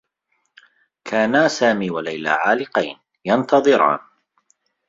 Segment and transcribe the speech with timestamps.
[1.05, 3.99] كانا سامي و ليلى عالقين، ينتظران.